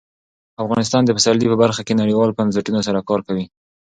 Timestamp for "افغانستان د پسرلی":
0.63-1.47